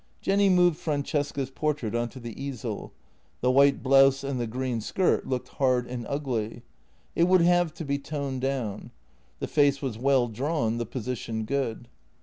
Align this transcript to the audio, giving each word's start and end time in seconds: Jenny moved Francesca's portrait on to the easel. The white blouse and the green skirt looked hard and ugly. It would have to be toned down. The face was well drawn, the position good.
Jenny 0.19 0.49
moved 0.49 0.77
Francesca's 0.79 1.51
portrait 1.51 1.93
on 1.93 2.09
to 2.09 2.19
the 2.19 2.33
easel. 2.43 2.91
The 3.41 3.51
white 3.51 3.83
blouse 3.83 4.23
and 4.23 4.39
the 4.39 4.47
green 4.47 4.81
skirt 4.81 5.27
looked 5.27 5.49
hard 5.49 5.85
and 5.85 6.07
ugly. 6.09 6.63
It 7.15 7.25
would 7.25 7.41
have 7.41 7.71
to 7.75 7.85
be 7.85 7.99
toned 7.99 8.41
down. 8.41 8.89
The 9.37 9.47
face 9.47 9.79
was 9.79 9.99
well 9.99 10.27
drawn, 10.27 10.79
the 10.79 10.87
position 10.87 11.45
good. 11.45 11.87